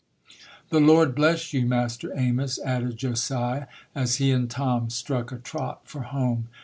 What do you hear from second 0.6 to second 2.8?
"The Lord bless you, Master Amos",